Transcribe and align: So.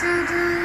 So. 0.00 0.57